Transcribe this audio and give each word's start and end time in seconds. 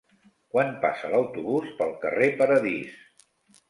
Quan 0.55 0.71
passa 0.85 1.13
l'autobús 1.13 1.71
pel 1.83 1.95
carrer 2.07 2.35
Paradís? 2.43 3.01